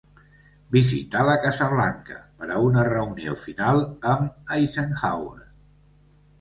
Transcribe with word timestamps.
Visità 0.75 1.21
la 1.27 1.35
Casa 1.43 1.67
Blanca 1.73 2.17
per 2.39 2.49
a 2.55 2.59
una 2.69 2.87
reunió 2.89 3.37
final 3.45 3.85
amb 4.17 4.53
Eisenhower. 4.59 5.49